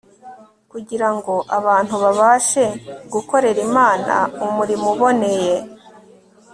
[0.71, 2.65] kugira ngo abantu babashe
[3.13, 5.55] gukorera imana umurimo uboneye